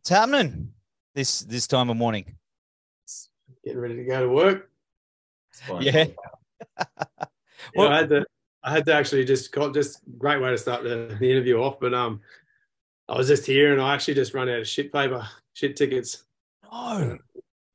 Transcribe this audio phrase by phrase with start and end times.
[0.00, 0.72] What's happening
[1.14, 2.24] this this time of morning?
[3.64, 4.70] Getting ready to go to work.
[5.80, 6.06] Yeah.
[6.80, 7.26] Yeah,
[7.76, 8.24] Well- I had to.
[8.64, 11.78] I had to actually just call, just great way to start the, the interview off.
[11.80, 12.20] But um,
[13.08, 16.24] I was just here and I actually just ran out of shit paper, shit tickets,
[16.72, 17.18] No.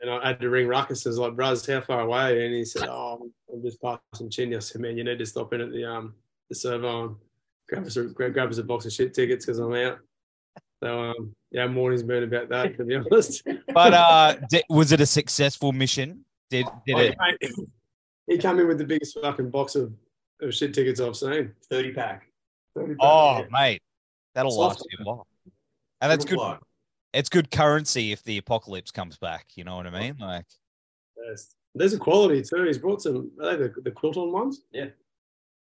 [0.01, 1.05] And I had to ring Ruckus.
[1.05, 4.55] I was like, "Bruz, how far away?" And he said, "Oh, I'm just passing Chinny."
[4.55, 6.13] I said, "Man, you need to stop in at the um
[6.49, 7.15] the servo and
[7.67, 9.99] grab us a, grab, grab us a box of shit tickets because I'm out."
[10.83, 13.43] So um, yeah, morning's been about that to be honest.
[13.73, 16.23] But uh, di- was it a successful mission?
[16.49, 17.15] Did did Oh, it?
[17.19, 17.51] mate,
[18.27, 19.91] he came in with the biggest fucking box of,
[20.41, 21.53] of shit tickets I've seen.
[21.69, 22.27] 30 pack.
[22.75, 23.45] 30 pack, Oh, yeah.
[23.51, 23.81] mate,
[24.35, 24.79] that'll Soft.
[24.81, 25.27] last you a while.
[26.01, 26.37] And that's good.
[26.37, 26.59] Like,
[27.17, 29.47] It's good currency if the apocalypse comes back.
[29.55, 30.17] You know what I mean?
[30.19, 30.45] Like,
[31.27, 31.55] Yes.
[31.73, 32.63] There's a quality too.
[32.63, 33.31] He's brought some.
[33.41, 34.61] Are they the, the quilt on ones?
[34.71, 34.87] Yeah.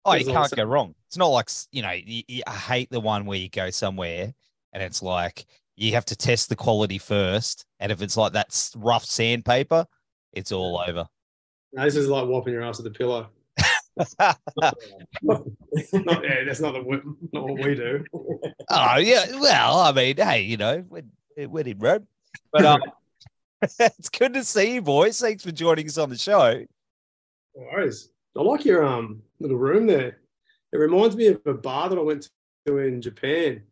[0.05, 0.95] Oh, you can't also- go wrong.
[1.07, 1.93] It's not like you know.
[1.93, 4.35] You, you, I hate the one where you go somewhere
[4.73, 8.71] and it's like you have to test the quality first, and if it's like that
[8.77, 9.87] rough sandpaper,
[10.33, 11.09] it's all over.
[11.73, 13.29] No, this is like whopping your ass with a pillow.
[15.23, 15.45] Not,
[16.25, 18.05] yeah, that's not, the, not what we do.
[18.71, 22.07] Oh yeah, well, I mean, hey, you know, when, when in Rome.
[22.53, 22.81] But um,
[23.63, 25.21] it's good to see you, boys.
[25.21, 26.65] Thanks for joining us on the show.
[27.55, 28.11] No worries.
[28.37, 30.19] I like your um little room there.
[30.73, 32.31] It reminds me of a bar that I went
[32.67, 33.63] to in Japan.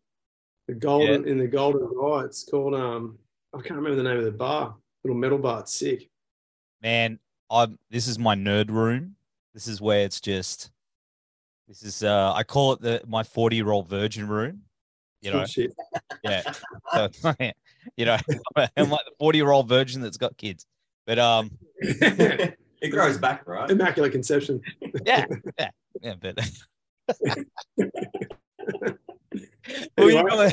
[0.67, 2.25] The golden in the Golden Gai.
[2.25, 3.17] It's called um
[3.53, 4.75] I can't remember the name of the bar.
[5.03, 5.61] Little metal bar.
[5.61, 6.09] It's sick.
[6.81, 7.79] Man, I'm.
[7.89, 9.15] This is my nerd room.
[9.53, 10.71] This is where it's just.
[11.67, 14.61] This is uh, I call it the my forty year old virgin room.
[15.21, 15.71] You know, Shit.
[16.23, 16.51] yeah.
[16.93, 17.09] So,
[17.97, 18.17] you know,
[18.55, 20.65] I'm like the forty year old virgin that's got kids.
[21.05, 23.69] But um, it grows back, right?
[23.69, 24.61] Immaculate conception.
[25.05, 25.25] yeah,
[25.59, 25.69] yeah,
[26.01, 26.15] yeah.
[26.19, 26.39] But
[29.97, 30.51] Well, you guys,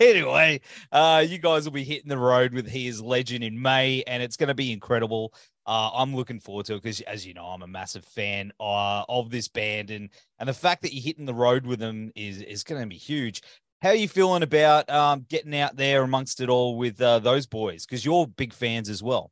[0.00, 0.60] anyway,
[0.92, 4.22] uh, you guys will be hitting the road with He Is Legend in May, and
[4.22, 5.32] it's going to be incredible.
[5.66, 9.04] Uh, I'm looking forward to it because, as you know, I'm a massive fan uh,
[9.08, 12.42] of this band, and and the fact that you're hitting the road with them is
[12.42, 13.42] is going to be huge.
[13.82, 17.46] How are you feeling about um, getting out there amongst it all with uh, those
[17.46, 17.86] boys?
[17.86, 19.30] Because you're big fans as well.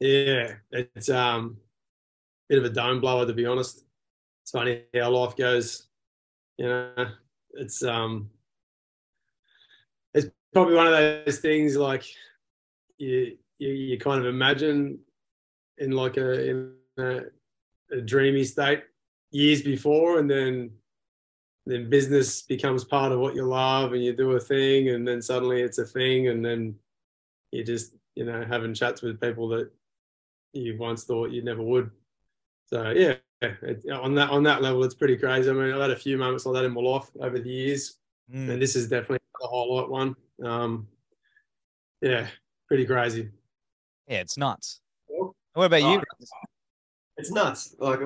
[0.00, 1.58] Yeah, it's um
[2.48, 3.84] a bit of a dome blower to be honest.
[4.42, 5.88] It's funny how life goes.
[6.56, 7.06] You know,
[7.54, 8.30] it's um
[10.14, 12.04] it's probably one of those things like
[12.96, 14.98] you you, you kind of imagine
[15.78, 17.20] in like a in a,
[17.92, 18.84] a dreamy state
[19.30, 20.70] years before and then
[21.70, 25.20] then business becomes part of what you love and you do a thing and then
[25.20, 26.74] suddenly it's a thing and then
[27.52, 29.70] you're just you know having chats with people that
[30.52, 31.90] you once thought you never would.
[32.66, 35.48] So yeah, it, on that on that level, it's pretty crazy.
[35.50, 37.96] I mean, I've had a few moments like that in my life over the years,
[38.30, 38.50] Mm.
[38.50, 40.14] and this is definitely the highlight one.
[40.44, 40.86] Um,
[42.02, 42.26] yeah,
[42.66, 43.30] pretty crazy.
[44.06, 44.80] Yeah, it's nuts.
[45.54, 45.98] What about you?
[45.98, 46.36] Oh,
[47.16, 47.74] It's nuts.
[47.78, 48.00] Like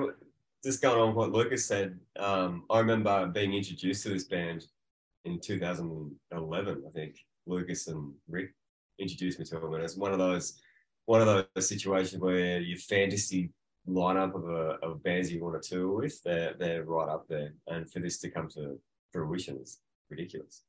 [0.63, 1.99] just going on what Lucas said.
[2.17, 4.65] Um, I remember being introduced to this band
[5.25, 6.83] in 2011.
[6.87, 8.53] I think Lucas and Rick
[8.99, 10.59] introduced me to them, and it's one of those
[11.05, 13.51] one of those situations where your fantasy
[13.87, 17.53] lineup of a of bands you want to tour with, they're they're right up there,
[17.67, 18.79] and for this to come to
[19.11, 19.79] fruition is
[20.09, 20.63] ridiculous.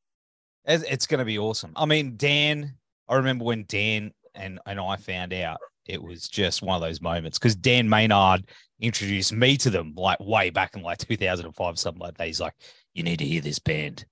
[0.64, 1.72] It's, it's going to be awesome.
[1.76, 2.74] I mean, Dan,
[3.08, 7.00] I remember when Dan and, and I found out it was just one of those
[7.00, 8.46] moments because Dan Maynard
[8.80, 12.26] introduced me to them like way back in like 2005, something like that.
[12.26, 12.54] He's like,
[12.94, 14.04] you need to hear this band.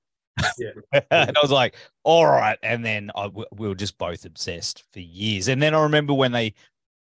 [0.59, 0.71] Yeah.
[1.11, 2.59] and I was like, all right.
[2.63, 5.49] And then I, we we were just both obsessed for years.
[5.49, 6.55] And then I remember when they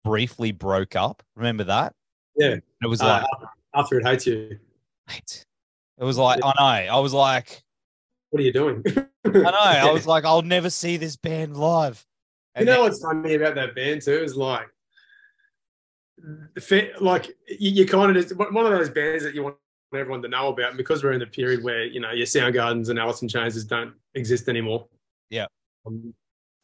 [0.04, 1.22] briefly broke up.
[1.36, 1.94] Remember that?
[2.36, 2.56] Yeah.
[2.82, 4.58] It was Uh, like, after it hates you,
[5.08, 5.46] mate,
[5.98, 6.92] it was like, I know.
[6.94, 7.62] I was like,
[8.30, 8.82] what are you doing?
[8.86, 9.50] I know.
[9.52, 12.04] I was like, I'll never see this band live.
[12.60, 14.68] You know what's funny about that band too is like,
[17.00, 19.56] like you, you kind of just one of those bands that you want
[19.94, 22.90] everyone to know about, and because we're in the period where you know your Soundgardens
[22.90, 24.86] and Alice in Chains don't exist anymore.
[25.30, 25.46] Yeah.
[25.86, 26.14] Um,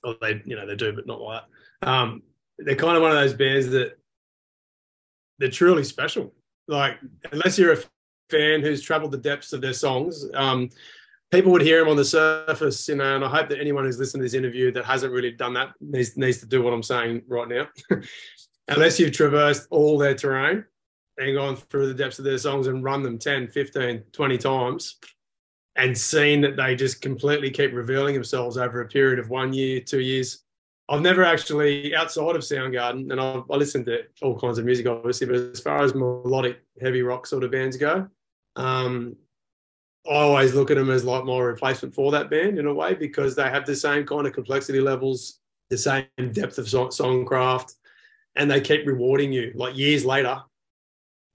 [0.04, 1.42] or they, you know, they do, but not like
[1.80, 1.88] that.
[1.88, 2.22] Um,
[2.58, 3.98] they're kind of one of those bands that
[5.38, 6.32] they're truly special.
[6.68, 6.98] Like
[7.32, 7.82] unless you're a
[8.30, 10.70] fan who's traveled the depths of their songs, um,
[11.30, 13.98] people would hear them on the surface, you know, and I hope that anyone who's
[13.98, 16.82] listened to this interview that hasn't really done that needs, needs to do what I'm
[16.82, 17.68] saying right now.
[18.68, 20.64] Unless you've traversed all their terrain
[21.18, 24.98] and gone through the depths of their songs and run them 10, 15, 20 times
[25.76, 29.80] and seen that they just completely keep revealing themselves over a period of one year,
[29.80, 30.42] two years.
[30.88, 34.86] I've never actually outside of Soundgarden, and I've, I listen to all kinds of music,
[34.86, 38.08] obviously, but as far as melodic heavy rock sort of bands go,
[38.54, 39.16] um,
[40.08, 42.94] I always look at them as like my replacement for that band in a way
[42.94, 47.74] because they have the same kind of complexity levels, the same depth of song, songcraft,
[48.36, 49.52] and they keep rewarding you.
[49.54, 50.42] Like years later,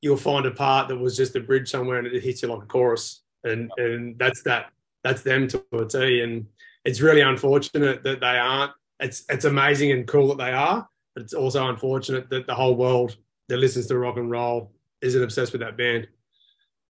[0.02, 2.64] you'll find a part that was just a bridge somewhere and it hits you like
[2.64, 4.72] a chorus, and and that's that.
[5.04, 6.46] That's them to a T, and
[6.86, 8.72] it's really unfortunate that they aren't
[9.02, 12.76] it's it's amazing and cool that they are, but it's also unfortunate that the whole
[12.76, 13.18] world
[13.50, 14.72] that listens to rock and roll
[15.02, 16.08] isn't obsessed with that band.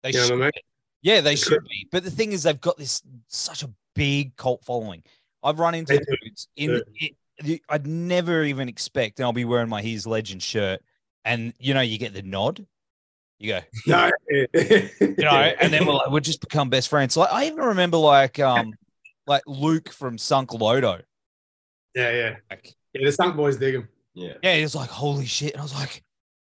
[0.02, 0.50] They you know should, I mean?
[1.02, 1.88] Yeah, they should be.
[1.90, 5.02] But the thing is, they've got this such a big cult following.
[5.42, 6.82] I've run into dudes in.
[6.96, 10.80] It, I'd never even expect, and I'll be wearing my He Is Legend shirt,
[11.24, 12.66] and you know, you get the nod.
[13.38, 17.16] You go, no, you know, and then we're like, we'll just become best friends.
[17.16, 18.72] Like I even remember, like, um,
[19.26, 21.02] like Luke from Sunk Loto
[21.96, 22.36] yeah, yeah.
[22.50, 23.88] Like, yeah, the Sunk Boys dig him.
[24.14, 24.34] Yeah.
[24.42, 25.52] Yeah, he was like, holy shit.
[25.52, 26.02] And I was like,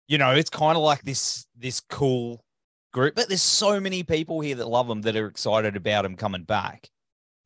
[0.08, 2.44] you know, it's kind of like this this cool
[2.92, 6.16] group, but there's so many people here that love him that are excited about him
[6.16, 6.88] coming back.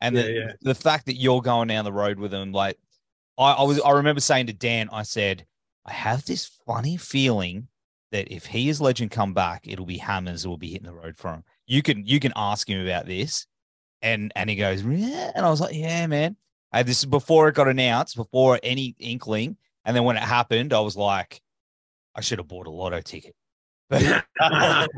[0.01, 0.53] And yeah, the, yeah.
[0.63, 2.79] the fact that you're going down the road with him, like
[3.39, 5.47] I, I was I remember saying to Dan, I said,
[5.87, 7.69] I have this funny feeling
[8.11, 10.95] that if he is legend come back, it'll be hammers that will be hitting the
[10.95, 11.45] road for him.
[11.67, 13.47] You can you can ask him about this.
[14.01, 15.31] And and he goes, Yeah.
[15.35, 16.37] And I was like, Yeah, man.
[16.73, 19.57] Uh, this is before it got announced, before any inkling.
[19.85, 21.41] And then when it happened, I was like,
[22.15, 23.35] I should have bought a lotto ticket.
[23.93, 24.25] But,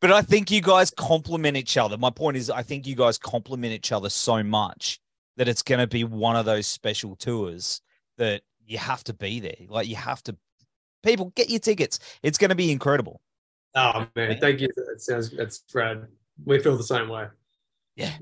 [0.00, 1.98] but I think you guys complement each other.
[1.98, 5.00] My point is, I think you guys complement each other so much
[5.36, 7.80] that it's going to be one of those special tours
[8.18, 9.56] that you have to be there.
[9.68, 10.36] Like you have to,
[11.02, 11.98] people get your tickets.
[12.22, 13.20] It's going to be incredible.
[13.74, 14.68] Oh man, thank you.
[14.76, 16.06] That sounds that's rad.
[16.44, 17.26] We feel the same way.
[17.94, 18.12] Yeah,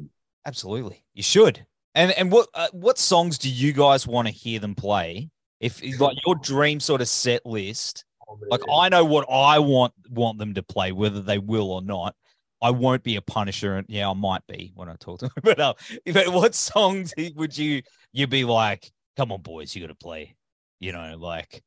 [0.44, 1.04] absolutely.
[1.14, 1.64] You should.
[1.94, 5.30] And and what uh, what songs do you guys want to hear them play?
[5.60, 8.04] If like your dream sort of set list,
[8.50, 12.14] like I know what I want want them to play, whether they will or not.
[12.62, 15.34] I won't be a punisher, and yeah, I might be when I talk to them.
[15.42, 15.74] But uh,
[16.12, 17.82] but what songs would you
[18.12, 18.90] you be like?
[19.16, 20.36] Come on, boys, you got to play.
[20.80, 21.62] You know, like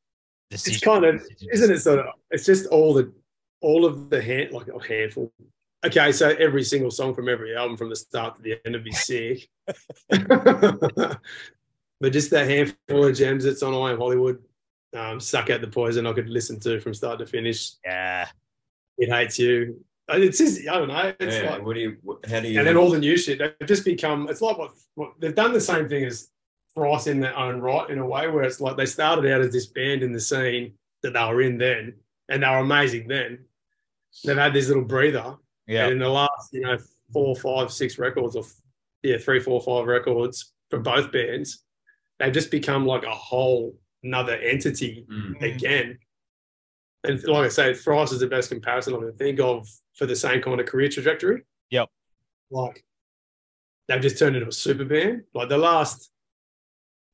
[0.51, 1.21] it's kind of
[1.51, 2.07] isn't it sort of?
[2.31, 3.11] It's just all the
[3.61, 5.31] all of the hand like a handful
[5.85, 8.83] Okay, so every single song from every album from the start to the end would
[8.83, 9.47] be sick.
[10.09, 11.19] but
[12.11, 14.43] just that handful of gems that's on I Am Hollywood,
[14.95, 17.71] um, Suck Out the Poison, I could listen to from start to finish.
[17.83, 18.27] Yeah.
[18.97, 19.83] It Hates You.
[20.09, 21.13] It's just, I don't know.
[21.19, 21.97] It's yeah, like, what do you,
[22.29, 24.71] how do you, and then all the new shit, they've just become, it's like what,
[24.95, 26.29] what they've done the same thing as
[26.75, 29.51] Thrice in their own right, in a way, where it's like they started out as
[29.51, 30.73] this band in the scene
[31.03, 31.93] that they were in then,
[32.29, 33.39] and they were amazing then.
[34.23, 35.35] They've had this little breather
[35.67, 35.83] yeah.
[35.83, 36.77] And in the last, you know,
[37.11, 38.43] four, five, six records, or
[39.03, 41.63] yeah, three, four, five records for both bands,
[42.19, 45.41] they've just become like a whole another entity mm.
[45.41, 45.97] again.
[47.03, 50.15] And like I say, Thrice is the best comparison I can think of for the
[50.15, 51.43] same kind of career trajectory.
[51.69, 51.89] Yep.
[52.51, 52.83] Like
[53.87, 55.23] they've just turned into a super band.
[55.33, 56.11] Like the last,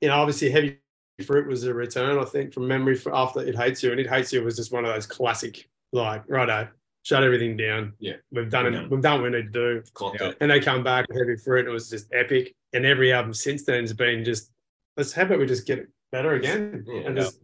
[0.02, 0.80] you know, obviously Heavy
[1.26, 3.92] Fruit was a return, I think, from memory for after It Hates You.
[3.92, 6.68] And It Hates You was just one of those classic, like, righto,
[7.04, 7.94] shut everything down.
[8.00, 8.90] Yeah, we've done it.
[8.90, 9.84] We've done what we need to do.
[10.20, 10.32] Yeah.
[10.42, 11.60] And they come back with heavy fruit.
[11.60, 12.56] And it was just epic.
[12.74, 14.52] And every album since then has been just
[14.98, 17.40] let's how about we just get it better again yeah, and just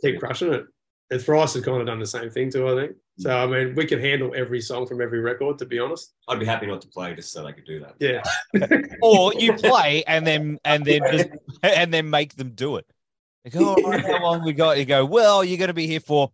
[0.00, 0.66] keep crushing it.
[1.10, 2.96] And Thrice has kind of done the same thing too, I think.
[3.18, 5.58] So I mean, we can handle every song from every record.
[5.58, 7.96] To be honest, I'd be happy not to play just so they could do that.
[7.98, 8.22] Yeah.
[9.02, 11.28] or you play and then and then just,
[11.62, 12.86] and then make them do it.
[13.44, 14.78] They go, oh, how long we got?
[14.78, 16.30] You go, well, you're going to be here for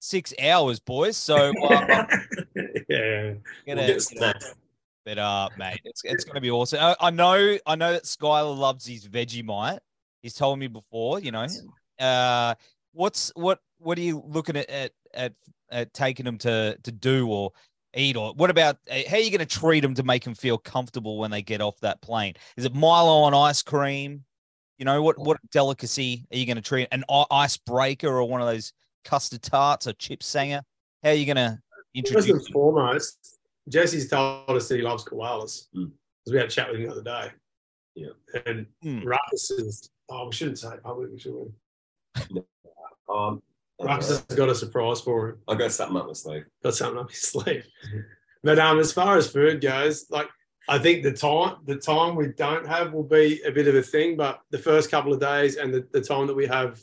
[0.00, 1.16] six hours, boys.
[1.16, 2.06] So uh,
[2.88, 3.34] yeah,
[3.66, 4.44] gonna, we'll get
[5.04, 6.78] but uh, mate, it's it's gonna be awesome.
[6.80, 9.80] I, I, know, I know that Schuylar loves his Vegemite.
[10.22, 11.20] He's told me before.
[11.20, 11.46] You know,
[11.98, 12.54] uh,
[12.92, 15.32] what's what what are you looking at at at,
[15.70, 17.52] at taking them to to do or
[17.94, 20.34] eat or what about uh, how are you going to treat them to make them
[20.34, 22.34] feel comfortable when they get off that plane?
[22.56, 24.24] Is it Milo on ice cream?
[24.78, 26.88] You know what what delicacy are you going to treat?
[26.92, 28.72] An icebreaker or one of those
[29.04, 30.62] custard tarts or chip sanger?
[31.02, 31.58] How are you going to
[31.94, 32.26] introduce?
[32.26, 33.38] First and foremost,
[33.68, 36.32] Jesse's told us that he loves koalas because mm.
[36.32, 37.30] we had a chat with him the other day.
[37.94, 39.04] Yeah, and mm.
[39.04, 39.90] Ruckus is.
[40.08, 42.42] Oh, we shouldn't say it publicly, should we?
[43.12, 43.42] um,
[43.80, 45.38] Ruckus has got a surprise for him.
[45.48, 46.44] I got something up my sleeve.
[46.62, 47.66] Got something up his sleeve.
[48.42, 50.28] but um, as far as food goes, like
[50.68, 53.82] I think the time the time we don't have will be a bit of a
[53.82, 56.80] thing, but the first couple of days and the, the time that we have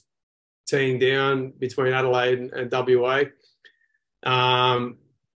[0.68, 3.24] teeing down between Adelaide and, and WA.
[4.24, 4.98] Um,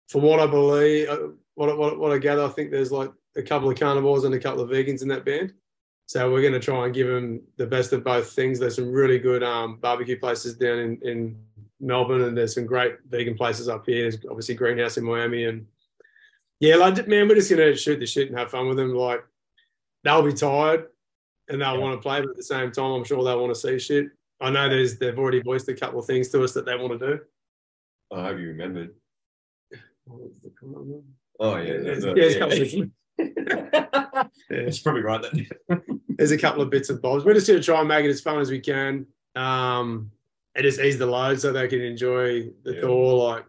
[0.09, 1.17] from what I believe, uh,
[1.55, 4.39] what, what, what I gather, I think there's like a couple of carnivores and a
[4.39, 5.53] couple of vegans in that band.
[6.11, 8.59] So we're going to try and give them the best of both things.
[8.59, 11.39] There's some really good um, barbecue places down in, in
[11.79, 14.01] Melbourne, and there's some great vegan places up here.
[14.11, 15.65] There's obviously Greenhouse in Miami, and
[16.59, 18.93] yeah, like man, we're just going to shoot the shit and have fun with them.
[18.93, 19.23] Like
[20.03, 20.87] they'll be tired
[21.47, 21.79] and they'll Yeah.
[21.79, 24.07] want to play, but at the same time, I'm sure they'll want to see shit.
[24.41, 26.99] I know there's they've already voiced a couple of things to us that they want
[26.99, 27.19] to do.
[28.13, 28.89] I hope you remembered.
[30.03, 31.05] What was the comment?
[31.39, 34.23] Oh yeah, Yeah, the- there's a yeah.
[34.49, 34.61] Yeah.
[34.65, 35.81] You should probably right that.
[36.17, 37.23] there's a couple of bits and bobs.
[37.25, 39.05] We're just going to try and make it as fun as we can.
[39.35, 40.11] Um,
[40.55, 42.81] and just ease the load so they can enjoy the Yeah.
[42.81, 43.13] tour.
[43.29, 43.45] Like,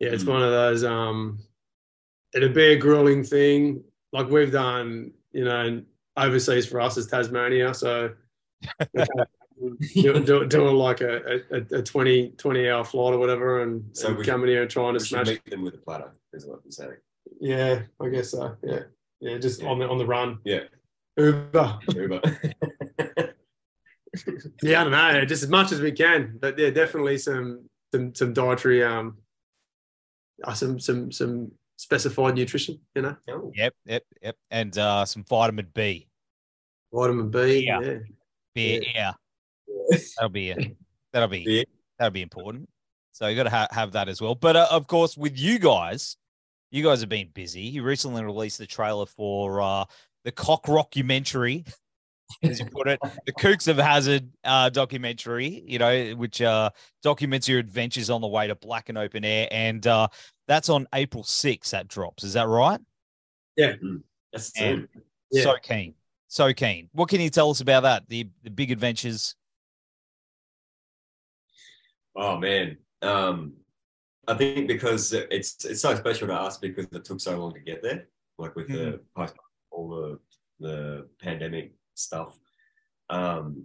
[0.00, 0.28] yeah, it's Mm.
[0.32, 0.82] one of those.
[0.84, 1.38] Um,
[2.34, 3.84] it'd be a grueling thing.
[4.12, 5.82] Like we've done, you know,
[6.16, 7.72] overseas for us is Tasmania.
[7.74, 8.10] So
[9.94, 14.12] do, do, doing like a, a, a 20, 20 hour flight or whatever and, So
[14.12, 15.26] we- coming here and trying to smash.
[15.28, 16.96] meet them with a platter, is what I'm saying.
[17.40, 18.56] Yeah, I guess so.
[18.62, 18.80] Yeah.
[19.20, 19.68] Yeah, just Yeah.
[19.68, 20.38] on the on the run.
[20.44, 20.60] Yeah.
[21.18, 21.78] Uber.
[21.94, 22.20] Uber.
[24.62, 26.38] Yeah, I don't know, just as much as we can.
[26.40, 29.18] But yeah, definitely some some some dietary um
[30.44, 33.16] uh, some some some specified nutrition, you know.
[33.30, 34.36] Oh, Yep, yep, yep.
[34.50, 36.08] And uh, some vitamin B.
[36.92, 37.66] Vitamin B.
[37.66, 37.80] Yeah.
[37.80, 37.98] Yeah.
[38.54, 39.12] Beer, yeah.
[40.16, 40.76] That'll be it.
[41.12, 41.62] That'll be Yeah.
[41.98, 42.68] that'll be important.
[43.12, 44.34] So you got to ha- have that as well.
[44.34, 46.16] But uh, of course, with you guys,
[46.70, 47.60] you guys have been busy.
[47.62, 49.84] You recently released the trailer for uh,
[50.28, 51.66] the Cock Rockumentary,
[52.42, 55.64] as you put it, the Kooks of Hazard uh, documentary.
[55.66, 56.68] You know, which uh,
[57.02, 60.08] documents your adventures on the way to Blacken Open Air, and uh,
[60.46, 61.70] that's on April sixth.
[61.70, 62.24] That drops.
[62.24, 62.78] Is that right?
[63.56, 63.76] Yeah.
[64.34, 65.02] That's And- soon.
[65.30, 65.42] Yeah.
[65.44, 65.94] So keen,
[66.26, 66.90] so keen.
[66.92, 68.06] What can you tell us about that?
[68.08, 69.34] The the big adventures.
[72.14, 72.76] Oh man.
[73.00, 73.54] Um,
[74.26, 77.60] I think because it's it's so special to us because it took so long to
[77.60, 79.34] get there, like with the post
[79.78, 80.18] all the
[80.60, 82.36] the pandemic stuff,
[83.10, 83.64] um,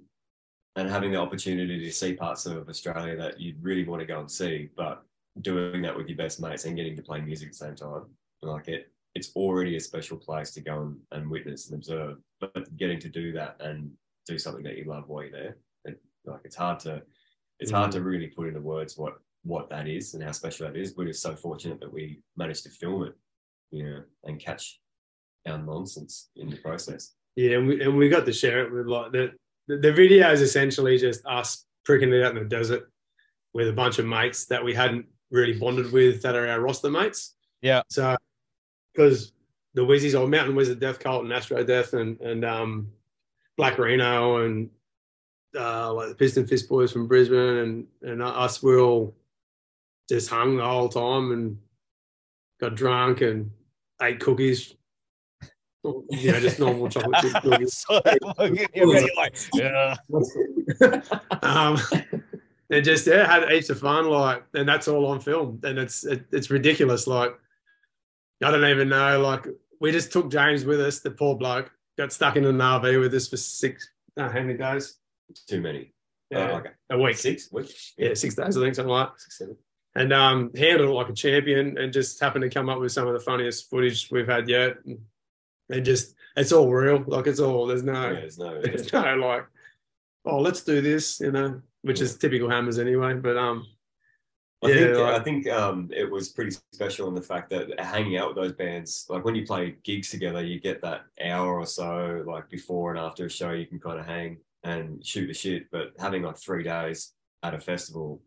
[0.75, 4.19] and having the opportunity to see parts of Australia that you really want to go
[4.19, 5.03] and see, but
[5.41, 8.03] doing that with your best mates and getting to play music at the same time,
[8.43, 12.17] like it, it's already a special place to go and, and witness and observe.
[12.39, 13.91] But getting to do that and
[14.27, 17.01] do something that you love while you're there, it, like it's hard to
[17.59, 20.77] it's hard to really put into words what what that is and how special that
[20.77, 20.95] is.
[20.95, 23.13] We're just so fortunate that we managed to film it,
[23.71, 24.79] you know, and catch
[25.47, 27.13] our nonsense in the process.
[27.35, 29.31] Yeah, and we and we got to share it with like the
[29.67, 32.89] the, the video is essentially just us pricking it out in the desert
[33.53, 36.89] with a bunch of mates that we hadn't really bonded with that are our roster
[36.89, 37.35] mates.
[37.61, 37.81] Yeah.
[37.89, 38.15] So
[38.93, 39.31] because
[39.73, 42.89] the Wizzies or Mountain Wizard Death Cult and Astro Death and and um
[43.57, 44.69] Black Rheno and
[45.57, 49.15] uh like the Piston Fist Boys from Brisbane and and us we're all
[50.09, 51.57] just hung the whole time and
[52.59, 53.51] got drunk and
[54.01, 54.75] ate cookies.
[55.83, 57.77] You know, just normal chocolate chip cookies.
[57.77, 58.01] So
[58.73, 59.95] you're really like, yeah.
[61.41, 61.77] um,
[62.69, 64.05] and just yeah, had heaps of fun.
[64.05, 67.05] Like, and that's all on film, and it's it, it's ridiculous.
[67.05, 67.33] Like,
[68.41, 69.19] I don't even know.
[69.19, 69.45] Like,
[69.81, 70.99] we just took James with us.
[71.01, 73.89] The poor bloke got stuck in an RV with us for six.
[74.15, 74.95] No, how many days?
[75.47, 75.93] Too many.
[76.29, 76.69] Yeah, Oh, okay.
[76.91, 77.17] a week.
[77.17, 77.93] Six weeks.
[77.97, 78.57] Yeah, six days.
[78.57, 79.09] I think something like.
[79.17, 79.57] Six, seven.
[79.95, 83.07] And um, handled it like a champion, and just happened to come up with some
[83.07, 84.77] of the funniest footage we've had yet.
[84.85, 84.99] And,
[85.73, 87.03] and just it's all real.
[87.07, 87.67] Like it's all.
[87.67, 87.93] There's no.
[88.11, 88.61] Yeah, there's no.
[88.61, 89.45] There's no like,
[90.25, 93.13] oh, let's do this, you know, which is typical hammers anyway.
[93.15, 93.65] But um,
[94.63, 97.79] I Yeah, think like- I think um, it was pretty special in the fact that
[97.79, 101.59] hanging out with those bands, like when you play gigs together, you get that hour
[101.59, 105.27] or so, like before and after a show, you can kind of hang and shoot
[105.27, 105.69] the shit.
[105.71, 107.11] But having like three days
[107.43, 108.21] at a festival,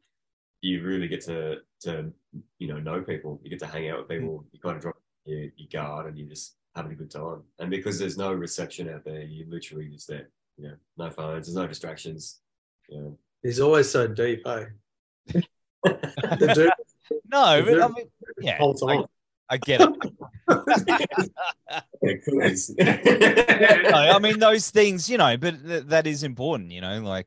[0.61, 2.13] you really get to to
[2.59, 3.41] you know know people.
[3.43, 4.45] You get to hang out with people.
[4.53, 7.43] You kind of drop your, your guard and you just having a good time.
[7.59, 10.29] And because there's no reception out there, you literally just there.
[10.59, 12.41] You know, no phones, there's no distractions.
[12.89, 13.19] You know.
[13.43, 14.67] he's always so deep, eh?
[15.85, 16.71] The dude
[17.31, 18.07] No, but I mean,
[18.41, 19.05] yeah, whole time.
[19.49, 19.89] I get it.
[22.03, 22.97] Yeah.
[23.91, 27.27] No, I mean those things, you know, but th- that is important, you know, like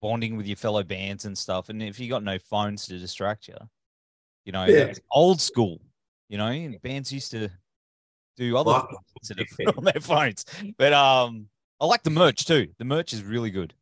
[0.00, 1.68] bonding with your fellow bands and stuff.
[1.68, 3.56] And if you got no phones to distract you,
[4.44, 4.84] you know, Yeah.
[4.86, 5.80] that's old school.
[6.28, 7.50] You know, and bands used to
[8.36, 8.86] do other
[9.24, 10.44] things on their phones.
[10.76, 11.48] But um,
[11.80, 12.68] I like the merch too.
[12.78, 13.74] The merch is really good.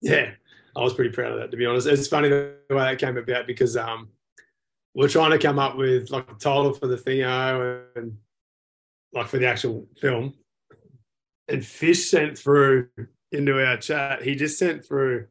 [0.00, 0.32] Yeah,
[0.76, 1.86] I was pretty proud of that to be honest.
[1.86, 4.08] It's funny the way that came about because um,
[4.94, 8.16] we're trying to come up with like a title for the thingo and
[9.12, 10.34] like for the actual film.
[11.48, 12.88] And Fish sent through
[13.32, 14.22] into our chat.
[14.22, 15.26] He just sent through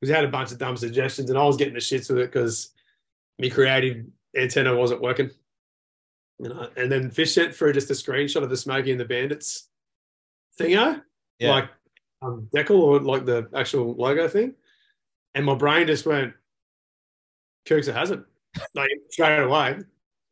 [0.00, 2.18] because he had a bunch of dumb suggestions, and I was getting the shits with
[2.18, 2.70] it because
[3.40, 4.04] my creative
[4.36, 5.30] antenna wasn't working.
[6.40, 9.68] Know, and then Fish sent through just a screenshot of the Smokey and the Bandits
[10.58, 11.02] thingo.
[11.38, 11.50] Yeah.
[11.50, 11.70] like
[12.22, 14.54] um, decal or like the actual logo thing,
[15.34, 16.34] and my brain just went,
[17.66, 18.20] "Kooks has it,"
[18.74, 19.78] like straight away.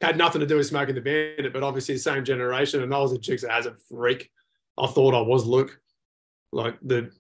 [0.01, 2.93] Had nothing to do with Smokey and the Bandit, but obviously the same generation, and
[2.93, 4.31] I was a Chicks It freak.
[4.79, 5.81] I thought I was Luke,
[6.53, 7.11] like the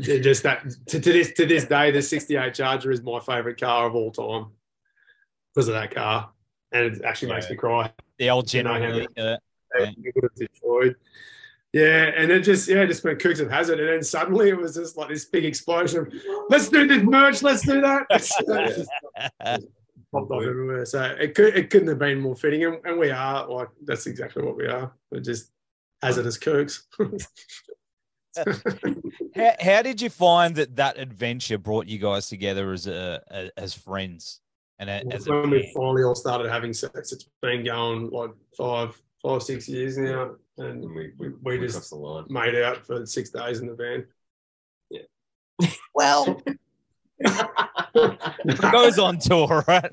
[0.00, 3.86] just that to, to this to this day, the '68 Charger is my favorite car
[3.86, 4.46] of all time
[5.54, 6.30] because of that car,
[6.72, 7.92] and it actually makes me cry.
[8.18, 9.06] The old general.
[9.16, 9.22] yeah.
[9.22, 9.36] uh,
[9.78, 9.90] Yeah.
[9.96, 10.96] They would have destroyed.
[11.72, 14.76] Yeah, and it just yeah, just went Kooks of Hazard, and then suddenly it was
[14.76, 16.06] just like this big explosion.
[16.06, 16.14] of,
[16.48, 17.42] Let's do this merch.
[17.42, 18.06] Let's do that.
[18.12, 18.40] Just
[20.12, 20.84] popped off everywhere.
[20.86, 24.06] So it could it couldn't have been more fitting, and, and we are like that's
[24.06, 24.92] exactly what we are.
[25.10, 25.50] We're just
[26.00, 26.82] hazardous Kooks.
[29.34, 33.74] how, how did you find that that adventure brought you guys together as a as
[33.74, 34.40] friends
[34.78, 39.00] and a, as when we finally all started having sex, it's been going like five,
[39.22, 42.24] five, six years now, and And we, we, We we just- the line.
[42.28, 44.06] made out for six days in the van.
[44.90, 45.68] Yeah.
[45.94, 46.40] Well
[47.18, 49.92] it goes on tour right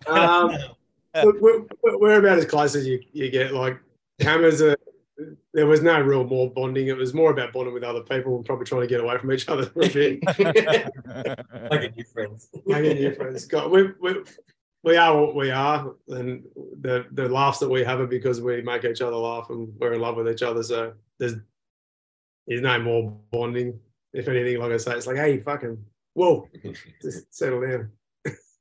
[0.07, 0.57] Um,
[1.15, 3.53] we're, we're- we're about as close as you, you get.
[3.53, 3.79] Like
[4.21, 4.77] hammers are.
[5.55, 6.89] There was no real more bonding.
[6.89, 9.33] It was more about bonding with other people and probably trying to get away from
[9.33, 10.21] each other for a bit.
[11.71, 12.49] like a new friends.
[12.67, 13.47] Making new friends.
[13.47, 14.23] God, we, we,
[14.87, 16.45] we are what we are, and
[16.81, 19.95] the the laughs that we have are because we make each other laugh and we're
[19.95, 20.63] in love with each other.
[20.63, 21.35] So there's
[22.47, 23.81] there's no more bonding.
[24.13, 25.77] If anything, like I say, it's like, hey, fucking,
[26.15, 26.49] whoa,
[27.03, 27.91] just settle down.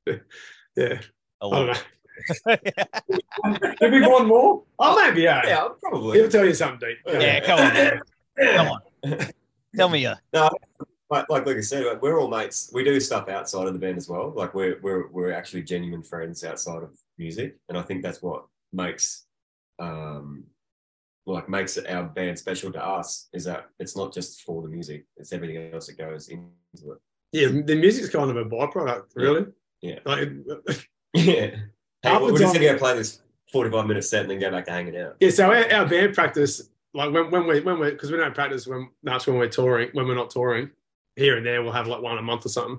[0.04, 0.14] yeah,
[0.84, 0.98] I I
[1.40, 1.82] don't love know.
[3.80, 4.62] Did we bond more?
[4.78, 5.42] Oh, maybe yeah.
[5.44, 6.18] yeah, probably.
[6.18, 6.98] He'll tell you something deep.
[7.06, 7.22] it.
[7.22, 8.00] yeah come on man.
[8.56, 9.28] come on
[9.76, 12.70] tell me uh, Like, like, like I said, like, we're all mates.
[12.72, 14.32] We do stuff outside of the band as well.
[14.34, 18.46] Like we're we're we're actually genuine friends outside of music, and I think that's what
[18.72, 19.24] makes
[19.78, 20.44] um
[21.26, 23.28] like makes our band special to us.
[23.32, 26.98] Is that it's not just for the music; it's everything else that goes into it.
[27.32, 29.46] Yeah, the music's kind of a byproduct, really.
[29.82, 29.98] Yeah.
[30.04, 30.30] Like,
[31.14, 31.56] Yeah.
[32.06, 33.20] Hey, we're just gonna go play this
[33.52, 35.16] forty-five minute set and then go back to hanging out.
[35.20, 35.30] yeah.
[35.30, 38.66] So our, our band practice, like when, when we when we because we don't practice
[38.66, 39.90] when that's when we're touring.
[39.92, 40.70] When we're not touring,
[41.16, 42.78] here and there we'll have like one a month or something.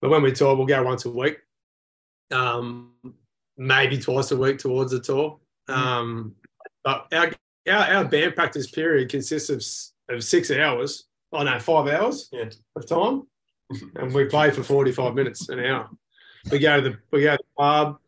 [0.00, 1.38] But when we tour, we'll go once a week,
[2.30, 2.92] um,
[3.56, 5.38] maybe twice a week towards the tour.
[5.68, 6.34] Um,
[6.84, 7.32] but our,
[7.68, 11.04] our our band practice period consists of of six hours.
[11.32, 12.50] Oh no, five hours Yeah.
[12.76, 13.26] of time,
[13.96, 15.88] and we play for forty five minutes an hour.
[16.50, 17.98] We go to the we go to the pub.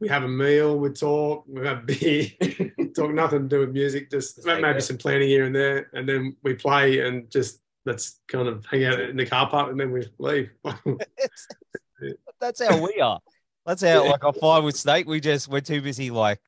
[0.00, 0.78] We have a meal.
[0.78, 1.44] We talk.
[1.46, 2.30] We have beer.
[2.96, 4.10] talk nothing to do with music.
[4.10, 4.82] Just Just maybe out.
[4.82, 8.84] some planning here and there, and then we play and just let's kind of hang
[8.86, 10.50] out in the car park, and then we leave.
[12.40, 13.20] that's how we are
[13.66, 16.40] that's how like I find with Snake we just we're too busy like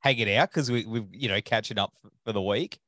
[0.00, 1.92] hanging out because we we you know catching up
[2.24, 2.78] for the week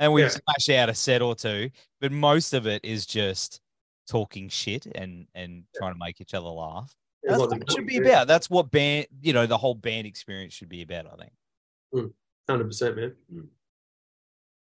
[0.00, 0.28] and we Yeah.
[0.28, 1.70] smash out a set or two
[2.00, 3.60] but most of it is just
[4.08, 7.86] talking shit and and trying to make each other laugh It's That's what it should
[7.86, 8.26] be about.
[8.26, 11.06] That's what band, you know, the whole band experience should be about.
[11.06, 12.12] I think.
[12.48, 13.14] Hundred percent, man.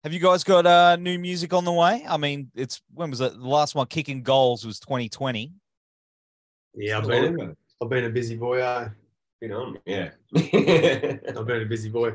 [0.04, 2.04] Have you guys got uh, new music on the way?
[2.08, 3.32] I mean, it's when was it?
[3.38, 5.52] The last one, kicking goals, was 2020.
[6.74, 8.60] Yeah, I've been on, I've been a busy boy.
[8.60, 8.88] Uh,
[9.40, 10.10] Been on, yeah.
[10.36, 12.10] I've been a busy boy.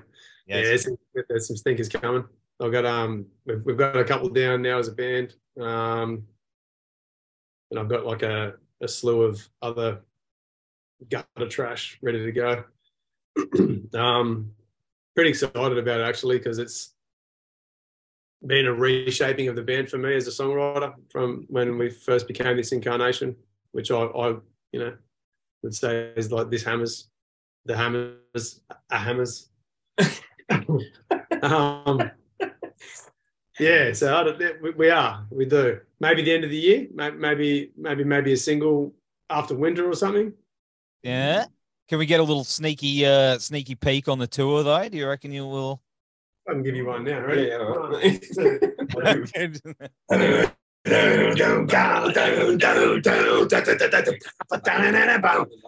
[0.46, 0.86] Yeah, Yes.
[0.86, 2.24] there's, there's some stinkers coming.
[2.62, 6.24] I've got um, we've, we've got a couple down now as a band, um,
[7.72, 10.02] and I've got like a, a slew of other
[11.10, 12.64] gutter trash ready to go.
[14.00, 14.52] um,
[15.16, 16.94] pretty excited about it actually because it's
[18.46, 22.28] been a reshaping of the band for me as a songwriter from when we first
[22.28, 23.36] became this incarnation,
[23.72, 24.36] which I, I
[24.72, 24.94] you know,
[25.64, 27.10] would say is like this hammers,
[27.66, 29.50] the hammers, a hammers.
[31.42, 32.12] um,
[33.60, 35.80] yeah, so I don't, we, we are, we do.
[36.00, 38.94] Maybe the end of the year, maybe, maybe, maybe a single
[39.30, 40.34] after winter or something.
[41.06, 41.46] Yeah.
[41.88, 44.90] Can we get a little sneaky, uh, sneaky peek on the tour though?
[44.90, 45.82] Do you reckon you will?
[46.50, 47.48] I can give you one now, right?
[47.48, 48.22] Yeah, all right.
[48.22, 48.38] That's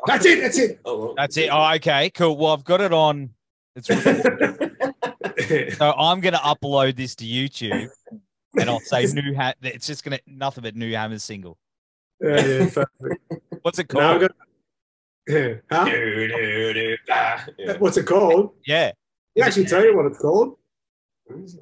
[0.07, 0.41] That's it.
[0.41, 0.79] That's it.
[0.85, 1.15] Oh, well.
[1.37, 1.49] it.
[1.51, 2.35] Oh, okay, cool.
[2.35, 3.29] Well, I've got it on.
[3.75, 3.87] It's
[5.77, 7.89] so I'm gonna upload this to YouTube,
[8.59, 9.57] and I'll say new hat.
[9.61, 11.59] It's just gonna nothing but new Hammers single.
[12.21, 12.83] yeah, yeah.
[13.61, 14.27] What's it No,
[15.29, 15.67] I've called?
[15.67, 15.87] got,
[17.07, 17.45] yeah.
[17.57, 17.77] Yeah.
[17.77, 18.51] What's it called?
[18.65, 18.91] yeah.
[19.35, 20.57] I can actually tell you what it's called.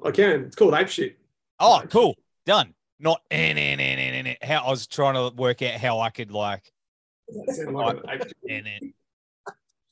[0.05, 0.45] I can.
[0.45, 1.17] It's called Ape Shit.
[1.59, 2.15] Oh, cool.
[2.45, 2.73] Done.
[2.99, 4.35] Not in in in in in.
[4.41, 6.71] How I was trying to work out how I could like
[7.27, 8.33] Like ape shit.
[8.67, 8.93] in.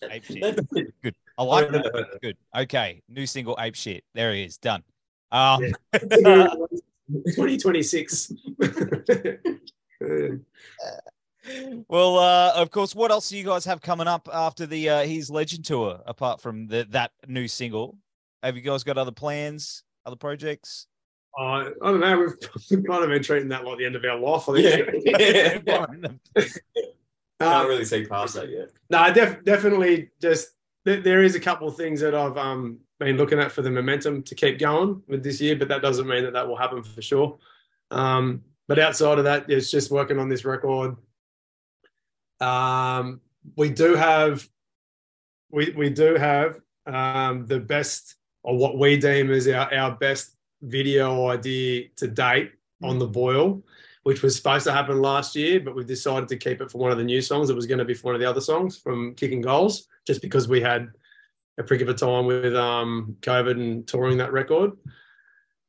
[0.10, 0.70] Ape shit.
[1.02, 1.16] Good.
[1.38, 2.20] I like that.
[2.22, 2.38] Good.
[2.56, 3.02] Okay.
[3.10, 4.04] New single, Ape Shit.
[4.14, 4.58] There he is.
[4.58, 4.84] Done.
[5.32, 5.64] Um,
[6.02, 6.48] Yeah.
[7.36, 8.32] 2026.
[11.90, 15.02] well, uh, of course, what else do you guys have coming up after the uh,
[15.04, 16.00] He Is Legend tour?
[16.06, 17.98] Apart from the, that new single,
[18.42, 20.88] have you guys got other plans, other projects?
[21.40, 22.20] Uh, I don't know.
[22.20, 24.48] We've kind of been treating that like the end of our life.
[24.50, 25.04] I think.
[25.06, 25.88] Yeah.
[27.40, 28.70] Can't Um, really see past that yet.
[28.90, 30.10] No, def- definitely.
[30.22, 30.50] Just
[30.86, 33.72] th- there is a couple of things that I've um, been looking at for the
[33.72, 36.84] momentum to keep going with this year, but that doesn't mean that that will happen
[36.84, 37.38] for sure.
[37.92, 40.96] Um, but outside of that, it's just working on this record.
[42.40, 43.22] Um,
[43.56, 44.48] we do have,
[45.52, 50.36] we we do have um, the best or what we deem as our, our best
[50.62, 53.64] video idea to date on the boil
[54.04, 56.92] which was supposed to happen last year, but we've decided to keep it for one
[56.92, 57.50] of the new songs.
[57.50, 60.22] It was going to be for one of the other songs from Kicking Goals, just
[60.22, 60.90] because we had
[61.58, 64.74] a prick of a time with um, COVID and touring that record.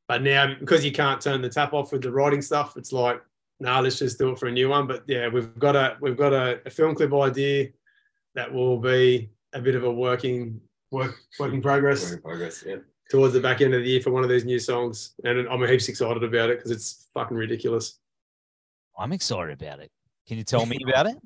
[0.09, 3.23] But now, because you can't turn the tap off with the writing stuff, it's like,
[3.65, 4.87] nah, let's just do it for a new one.
[4.87, 7.71] But yeah, we've got a we've got a, a film clip idea
[8.35, 12.65] that will be a bit of a working work work in progress Work in progress.
[12.67, 12.77] Yeah.
[13.11, 15.67] towards the back end of the year for one of these new songs, and I'm
[15.67, 17.99] heaps excited about it because it's fucking ridiculous.
[18.99, 19.91] I'm excited about it.
[20.29, 21.17] Can you tell me about it?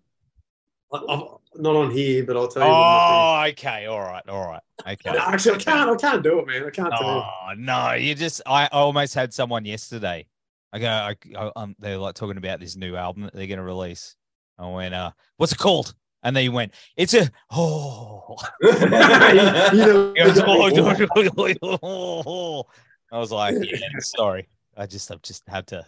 [0.92, 1.22] I- I've,
[1.56, 2.68] not on here, but I'll tell you.
[2.68, 3.86] when Oh, okay.
[3.86, 4.22] All right.
[4.28, 4.62] All right.
[4.86, 5.12] Okay.
[5.12, 5.90] No, actually, I can't.
[5.90, 6.66] I can't do it, man.
[6.66, 7.24] I can't oh, do it.
[7.24, 10.26] Oh no, you just I I almost had someone yesterday.
[10.72, 13.62] I go, I, I um, they're like talking about this new album that they're gonna
[13.62, 14.16] release.
[14.58, 15.94] I went, uh, what's it called?
[16.22, 18.36] And they went, it's a oh.
[18.60, 22.64] You know, It was, oh.
[23.12, 24.48] I was like, yeah, sorry.
[24.76, 25.86] I just I've just had to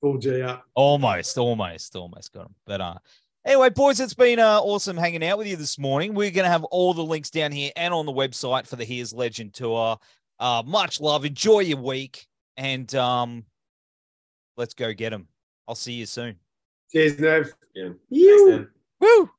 [0.00, 0.64] full G up.
[0.74, 2.54] almost, almost, almost got him.
[2.66, 2.94] But uh
[3.44, 6.14] anyway, boys, it's been uh, awesome hanging out with you this morning.
[6.14, 9.00] We're gonna have all the links down here and on the website for the He
[9.00, 9.98] Is Legend tour.
[10.38, 11.24] Uh much love.
[11.24, 12.26] Enjoy your week
[12.56, 13.44] and um
[14.58, 15.28] let's go get them.
[15.66, 16.36] I'll see you soon.
[16.92, 17.52] Cheers, Nev.
[17.74, 17.84] Yeah.
[17.84, 18.68] Thanks, You.
[19.00, 19.30] Woo!